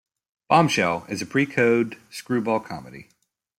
"Bombshell" 0.49 1.05
is 1.09 1.21
a 1.21 1.27
pre-code 1.27 1.95
screwball 2.09 2.61
comedy. 2.61 3.09